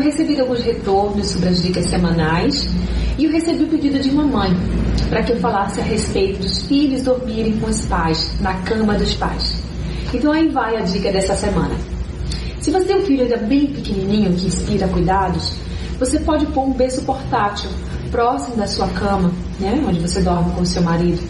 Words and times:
recebido 0.00 0.42
alguns 0.42 0.62
retornos 0.62 1.26
sobre 1.26 1.48
as 1.50 1.62
dicas 1.62 1.86
semanais 1.86 2.68
e 3.18 3.24
eu 3.24 3.32
recebi 3.32 3.64
o 3.64 3.68
pedido 3.68 3.98
de 3.98 4.10
uma 4.10 4.24
mãe 4.24 4.50
para 5.08 5.22
que 5.22 5.32
eu 5.32 5.40
falasse 5.40 5.80
a 5.80 5.84
respeito 5.84 6.40
dos 6.40 6.62
filhos 6.62 7.02
dormirem 7.02 7.58
com 7.58 7.68
os 7.68 7.84
pais, 7.86 8.32
na 8.40 8.54
cama 8.62 8.94
dos 8.94 9.14
pais. 9.14 9.62
Então 10.14 10.32
aí 10.32 10.48
vai 10.48 10.76
a 10.76 10.80
dica 10.80 11.12
dessa 11.12 11.34
semana. 11.34 11.74
Se 12.60 12.70
você 12.70 12.84
tem 12.86 12.96
um 12.96 13.04
filho 13.04 13.22
ainda 13.22 13.36
bem 13.36 13.66
pequenininho 13.66 14.32
que 14.34 14.46
inspira 14.46 14.88
cuidados, 14.88 15.52
você 15.98 16.18
pode 16.20 16.46
pôr 16.46 16.62
um 16.62 16.72
berço 16.72 17.02
portátil 17.02 17.68
próximo 18.10 18.56
da 18.56 18.66
sua 18.66 18.88
cama, 18.88 19.32
né, 19.58 19.84
onde 19.86 20.00
você 20.00 20.20
dorme 20.20 20.52
com 20.52 20.62
o 20.62 20.66
seu 20.66 20.82
marido. 20.82 21.20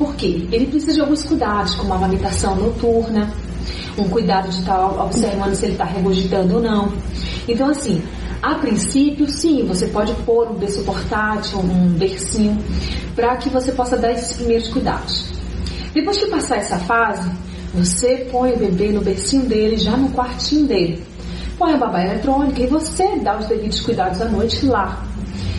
Por 0.00 0.14
quê? 0.14 0.48
Ele 0.50 0.66
precisa 0.68 0.94
de 0.94 1.00
alguns 1.02 1.22
cuidados, 1.22 1.74
como 1.74 1.92
a 1.92 1.96
amamentação 1.96 2.56
noturna, 2.56 3.30
um 3.98 4.08
cuidado 4.08 4.48
de 4.48 4.60
estar 4.60 4.82
observando 5.04 5.54
se 5.54 5.66
ele 5.66 5.72
está 5.74 5.84
regurgitando 5.84 6.54
ou 6.54 6.62
não. 6.62 6.90
Então, 7.46 7.68
assim, 7.68 8.02
a 8.40 8.54
princípio, 8.54 9.28
sim, 9.28 9.66
você 9.66 9.88
pode 9.88 10.14
pôr 10.24 10.52
um 10.52 10.54
berço 10.54 10.82
portátil, 10.84 11.58
um 11.58 11.88
bercinho, 11.88 12.56
para 13.14 13.36
que 13.36 13.50
você 13.50 13.72
possa 13.72 13.98
dar 13.98 14.12
esses 14.12 14.32
primeiros 14.32 14.68
cuidados. 14.68 15.26
Depois 15.92 16.16
que 16.16 16.28
passar 16.28 16.56
essa 16.56 16.78
fase, 16.78 17.30
você 17.74 18.26
põe 18.32 18.54
o 18.54 18.58
bebê 18.58 18.92
no 18.92 19.02
bercinho 19.02 19.44
dele, 19.44 19.76
já 19.76 19.98
no 19.98 20.08
quartinho 20.12 20.66
dele. 20.66 21.04
Põe 21.58 21.74
a 21.74 21.76
babá 21.76 22.02
eletrônica 22.02 22.62
e 22.62 22.66
você 22.66 23.18
dá 23.18 23.36
os 23.36 23.44
devidos 23.44 23.80
cuidados 23.82 24.22
à 24.22 24.24
noite 24.24 24.64
lá. 24.64 25.04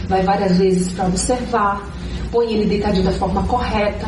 Vai 0.07 0.23
várias 0.23 0.57
vezes 0.57 0.91
para 0.93 1.05
observar, 1.05 1.87
põe 2.31 2.53
ele 2.53 2.65
deitadinho 2.65 3.05
da 3.05 3.11
forma 3.11 3.43
correta. 3.43 4.07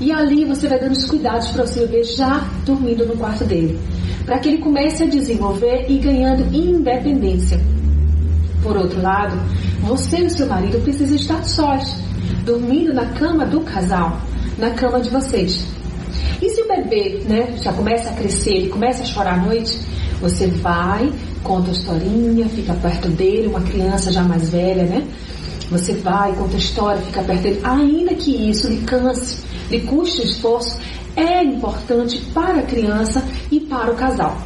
E 0.00 0.10
ali 0.10 0.44
você 0.44 0.66
vai 0.66 0.80
dando 0.80 0.92
os 0.92 1.04
cuidados 1.04 1.48
para 1.48 1.64
o 1.64 1.66
seu 1.66 1.86
bebê 1.86 2.02
já 2.04 2.48
dormindo 2.64 3.06
no 3.06 3.16
quarto 3.16 3.44
dele. 3.44 3.78
Para 4.24 4.38
que 4.38 4.48
ele 4.48 4.58
comece 4.58 5.04
a 5.04 5.06
desenvolver 5.06 5.84
e 5.88 5.98
ganhando 5.98 6.54
independência. 6.54 7.60
Por 8.62 8.76
outro 8.76 9.00
lado, 9.00 9.36
você 9.82 10.18
e 10.18 10.26
o 10.26 10.30
seu 10.30 10.46
marido 10.46 10.80
precisam 10.82 11.16
estar 11.16 11.42
sós, 11.44 11.94
dormindo 12.44 12.92
na 12.92 13.06
cama 13.06 13.46
do 13.46 13.60
casal, 13.60 14.20
na 14.58 14.70
cama 14.70 15.00
de 15.00 15.10
vocês. 15.10 15.64
E 16.40 16.48
se 16.48 16.62
o 16.62 16.68
bebê 16.68 17.22
né, 17.26 17.54
já 17.62 17.72
começa 17.72 18.10
a 18.10 18.12
crescer, 18.14 18.52
ele 18.52 18.68
começa 18.68 19.02
a 19.02 19.06
chorar 19.06 19.34
à 19.34 19.44
noite, 19.44 19.78
você 20.20 20.46
vai, 20.46 21.10
conta 21.42 21.70
a 21.70 21.72
historinha, 21.72 22.48
fica 22.48 22.74
perto 22.74 23.08
dele, 23.08 23.48
uma 23.48 23.60
criança 23.60 24.12
já 24.12 24.22
mais 24.22 24.50
velha, 24.50 24.84
né? 24.84 25.06
Você 25.70 25.94
vai, 25.94 26.32
conta 26.34 26.56
a 26.56 26.58
história, 26.58 27.02
fica 27.02 27.22
perto 27.22 27.42
dele. 27.42 27.60
Ainda 27.62 28.14
que 28.14 28.50
isso 28.50 28.68
lhe 28.68 28.82
canse, 28.82 29.44
lhe 29.70 29.80
custe 29.80 30.22
esforço, 30.22 30.78
é 31.16 31.42
importante 31.44 32.18
para 32.34 32.60
a 32.60 32.62
criança 32.62 33.22
e 33.50 33.60
para 33.60 33.90
o 33.90 33.94
casal. 33.94 34.36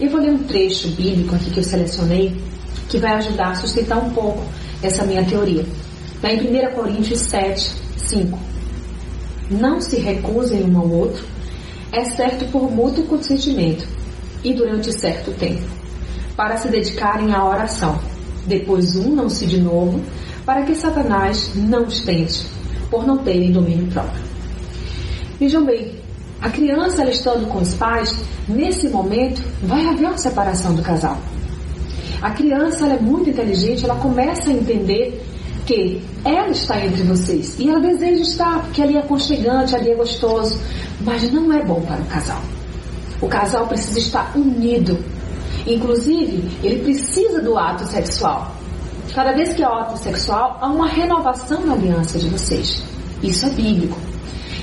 Eu 0.00 0.10
vou 0.10 0.20
ler 0.20 0.32
um 0.32 0.42
trecho 0.44 0.88
bíblico 0.88 1.34
aqui 1.34 1.50
que 1.50 1.58
eu 1.58 1.64
selecionei 1.64 2.34
que 2.88 2.98
vai 2.98 3.12
ajudar 3.14 3.50
a 3.50 3.54
sustentar 3.54 3.98
um 3.98 4.10
pouco 4.10 4.42
essa 4.82 5.04
minha 5.04 5.24
teoria. 5.24 5.64
Está 6.14 6.32
em 6.32 6.40
1 6.40 6.74
Coríntios 6.74 7.20
7, 7.20 7.72
5. 7.96 8.38
Não 9.50 9.80
se 9.80 9.96
recusem 9.96 10.62
um 10.64 10.78
ao 10.78 10.88
outro, 10.88 11.24
é 11.92 12.04
certo 12.04 12.44
por 12.50 12.70
mútuo 12.70 13.04
consentimento 13.04 13.86
e 14.42 14.52
durante 14.54 14.92
certo 14.92 15.32
tempo, 15.32 15.62
para 16.36 16.56
se 16.56 16.68
dedicarem 16.68 17.32
à 17.32 17.44
oração. 17.44 17.98
Depois 18.46 18.96
um 18.96 19.14
não 19.14 19.28
se 19.28 19.46
de 19.46 19.60
novo, 19.60 20.00
para 20.44 20.62
que 20.62 20.74
Satanás 20.74 21.50
não 21.54 21.84
os 21.84 22.00
tente, 22.00 22.46
por 22.90 23.06
não 23.06 23.18
terem 23.18 23.52
domínio 23.52 23.86
próprio. 23.86 24.22
Vejam 25.40 25.64
bem, 25.64 25.92
a 26.40 26.50
criança 26.50 27.02
ela 27.02 27.10
estando 27.10 27.46
com 27.48 27.58
os 27.58 27.74
pais, 27.74 28.14
nesse 28.48 28.88
momento 28.88 29.42
vai 29.62 29.86
haver 29.86 30.06
uma 30.06 30.18
separação 30.18 30.74
do 30.74 30.82
casal. 30.82 31.18
A 32.20 32.30
criança 32.30 32.84
ela 32.84 32.94
é 32.94 33.00
muito 33.00 33.30
inteligente, 33.30 33.84
ela 33.84 33.96
começa 33.96 34.50
a 34.50 34.52
entender 34.52 35.22
que 35.66 36.02
ela 36.24 36.50
está 36.50 36.84
entre 36.84 37.02
vocês 37.02 37.58
e 37.58 37.68
ela 37.68 37.80
deseja 37.80 38.22
estar 38.22 38.62
porque 38.62 38.82
ali 38.82 38.96
é 38.96 39.00
aconchegante, 39.00 39.74
ali 39.74 39.90
é 39.90 39.94
gostoso, 39.94 40.60
mas 41.00 41.30
não 41.32 41.52
é 41.52 41.62
bom 41.62 41.80
para 41.80 42.00
o 42.00 42.06
casal. 42.06 42.40
O 43.20 43.28
casal 43.28 43.66
precisa 43.66 43.98
estar 43.98 44.32
unido. 44.36 44.98
Inclusive, 45.66 46.44
ele 46.62 46.82
precisa 46.82 47.40
do 47.40 47.56
ato 47.56 47.86
sexual. 47.86 48.54
Cada 49.14 49.32
vez 49.32 49.54
que 49.54 49.62
há 49.62 49.68
ato 49.68 49.96
sexual, 49.96 50.58
há 50.60 50.66
uma 50.66 50.88
renovação 50.88 51.64
na 51.64 51.74
aliança 51.74 52.18
de 52.18 52.28
vocês. 52.28 52.82
Isso 53.22 53.46
é 53.46 53.50
bíblico. 53.50 53.96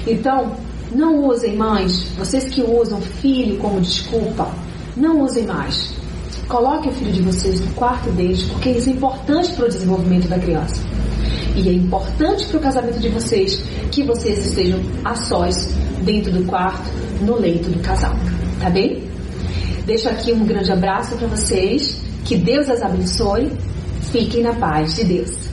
Então, 0.06 0.52
não 0.94 1.24
usem 1.26 1.56
mães, 1.56 2.04
vocês 2.18 2.50
que 2.50 2.62
usam 2.62 3.00
filho 3.00 3.58
como 3.60 3.80
desculpa, 3.80 4.52
não 4.98 5.22
usem 5.22 5.46
mais. 5.46 5.94
Coloque 6.50 6.90
o 6.90 6.92
filho 6.92 7.14
de 7.14 7.22
vocês 7.22 7.62
no 7.62 7.72
quarto 7.76 8.12
deles, 8.12 8.44
porque 8.44 8.72
isso 8.72 8.90
é 8.90 8.92
importante 8.92 9.54
para 9.54 9.66
o 9.66 9.70
desenvolvimento 9.70 10.28
da 10.28 10.38
criança. 10.38 10.82
E 11.56 11.70
é 11.70 11.72
importante 11.72 12.46
para 12.48 12.58
o 12.58 12.62
casamento 12.62 13.00
de 13.00 13.08
vocês 13.08 13.64
que 13.90 14.04
vocês 14.04 14.46
estejam 14.46 14.82
a 15.06 15.16
sós, 15.16 15.74
dentro 16.02 16.30
do 16.30 16.44
quarto, 16.44 16.90
no 17.22 17.38
leito 17.38 17.70
do 17.70 17.80
casal. 17.80 18.14
Tá 18.60 18.70
bem? 18.70 19.04
Deixo 19.86 20.10
aqui 20.10 20.34
um 20.34 20.46
grande 20.46 20.72
abraço 20.74 21.16
para 21.16 21.28
vocês. 21.28 22.02
Que 22.26 22.36
Deus 22.36 22.70
as 22.70 22.82
abençoe. 22.82 23.50
Fiquem 24.12 24.44
na 24.44 24.54
paz 24.54 24.94
de 24.96 25.06
Deus. 25.06 25.52